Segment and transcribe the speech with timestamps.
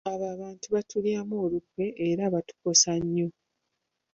[0.11, 3.27] Abo abantu baatulyamu olukwe era baatukosa nnyo.